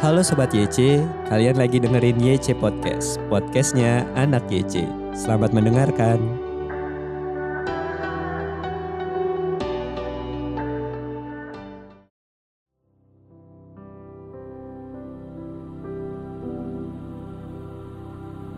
[0.00, 4.88] Halo Sobat YC, kalian lagi dengerin YC Podcast, podcastnya anak YC.
[5.12, 6.16] Selamat mendengarkan.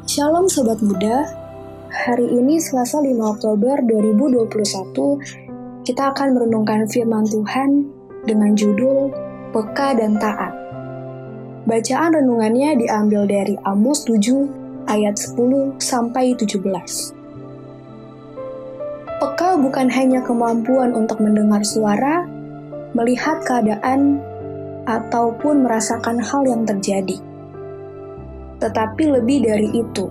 [0.06, 1.26] Shalom Sobat Muda,
[1.90, 7.90] hari ini Selasa 5 Oktober 2021, kita akan merenungkan firman Tuhan
[8.30, 9.10] dengan judul
[9.50, 10.61] Peka dan Taat.
[11.62, 16.58] Bacaan renungannya diambil dari Amos 7 ayat 10 sampai 17.
[19.22, 22.26] Peka bukan hanya kemampuan untuk mendengar suara,
[22.98, 24.18] melihat keadaan,
[24.82, 27.22] ataupun merasakan hal yang terjadi
[28.62, 30.06] tetapi lebih dari itu,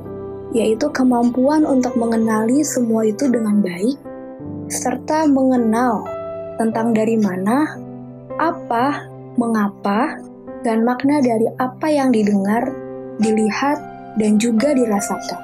[0.51, 3.95] yaitu kemampuan untuk mengenali semua itu dengan baik,
[4.67, 6.03] serta mengenal
[6.59, 7.79] tentang dari mana,
[8.35, 9.07] apa,
[9.39, 10.19] mengapa,
[10.61, 12.69] dan makna dari apa yang didengar,
[13.17, 13.77] dilihat,
[14.17, 15.41] dan juga dirasakan.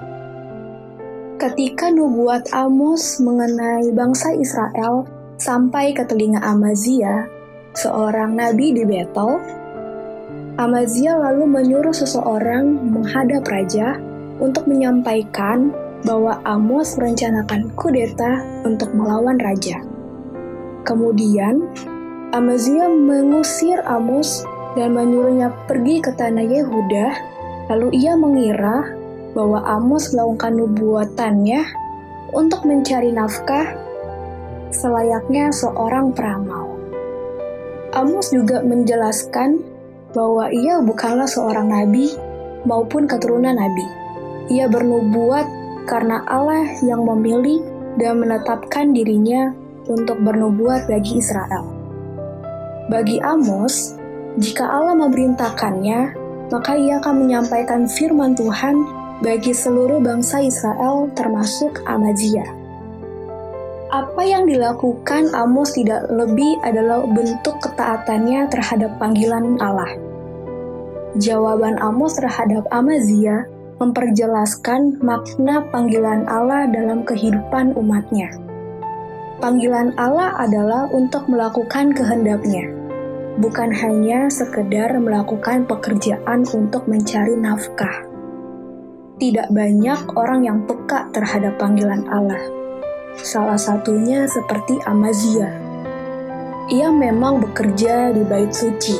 [1.37, 5.05] Ketika nubuat Amos mengenai bangsa Israel
[5.37, 7.29] sampai ke telinga Amazia,
[7.77, 9.37] seorang nabi di Betel,
[10.57, 14.01] Amazia lalu menyuruh seseorang menghadap raja
[14.41, 15.69] untuk menyampaikan
[16.01, 19.77] bahwa Amos merencanakan kudeta untuk melawan raja.
[20.81, 21.69] Kemudian,
[22.33, 24.41] Amazia mengusir Amos
[24.77, 27.07] dan menyuruhnya pergi ke tanah Yehuda,
[27.73, 28.93] lalu ia mengira
[29.33, 31.61] bahwa Amos melakukan nubuatannya
[32.37, 33.73] untuk mencari nafkah
[34.69, 36.77] selayaknya seorang peramal.
[37.97, 39.65] Amos juga menjelaskan
[40.13, 42.13] bahwa ia bukanlah seorang nabi
[42.69, 43.87] maupun keturunan nabi.
[44.53, 45.49] Ia bernubuat
[45.89, 47.65] karena Allah yang memilih
[47.97, 49.49] dan menetapkan dirinya
[49.89, 51.65] untuk bernubuat bagi Israel.
[52.87, 53.96] Bagi Amos,
[54.37, 56.13] jika Allah memerintahkannya,
[56.53, 58.85] maka ia akan menyampaikan firman Tuhan
[59.25, 62.45] bagi seluruh bangsa Israel termasuk Amazia.
[63.89, 69.89] Apa yang dilakukan Amos tidak lebih adalah bentuk ketaatannya terhadap panggilan Allah.
[71.17, 73.49] Jawaban Amos terhadap Amazia
[73.81, 78.29] memperjelaskan makna panggilan Allah dalam kehidupan umatnya.
[79.41, 82.76] Panggilan Allah adalah untuk melakukan kehendaknya,
[83.37, 88.05] bukan hanya sekedar melakukan pekerjaan untuk mencari nafkah.
[89.17, 92.57] Tidak banyak orang yang peka terhadap panggilan Allah
[93.17, 95.49] Salah satunya seperti Amazia.
[96.69, 98.93] Ia memang bekerja di bait suci,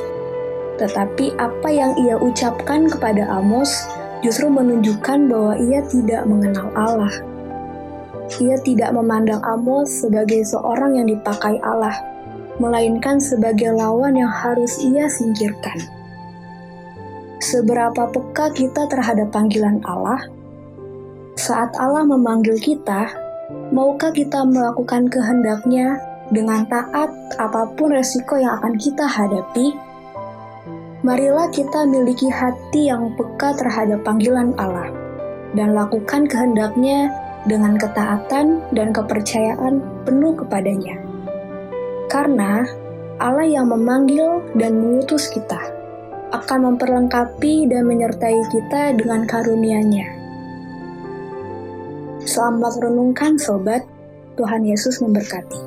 [0.82, 3.86] tetapi apa yang ia ucapkan kepada Amos
[4.26, 7.14] justru menunjukkan bahwa ia tidak mengenal Allah.
[8.42, 11.94] Ia tidak memandang Amos sebagai seorang yang dipakai Allah,
[12.58, 15.78] melainkan sebagai lawan yang harus ia singkirkan.
[17.38, 20.26] Seberapa peka kita terhadap panggilan Allah?
[21.38, 26.04] Saat Allah memanggil kita, Maukah kita melakukan kehendaknya
[26.36, 27.08] dengan taat
[27.40, 29.72] apa pun resiko yang akan kita hadapi?
[31.00, 34.92] Marilah kita miliki hati yang peka terhadap panggilan Allah
[35.56, 37.08] dan lakukan kehendaknya
[37.48, 41.00] dengan ketaatan dan kepercayaan penuh kepadanya.
[42.08, 42.64] Karena
[43.20, 45.60] Allah yang memanggil dan mengutus kita
[46.32, 50.18] akan memperlengkapi dan menyertai kita dengan karunia-Nya
[52.28, 53.88] Selamat renungkan sobat,
[54.36, 55.64] Tuhan Yesus memberkati.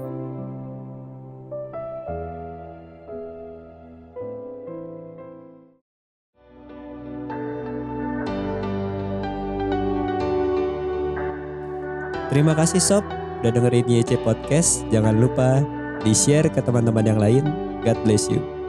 [12.28, 13.08] Terima kasih Sob,
[13.40, 14.84] udah dengerin YC Podcast.
[14.92, 15.64] Jangan lupa
[16.04, 17.44] di-share ke teman-teman yang lain.
[17.84, 18.59] God bless you.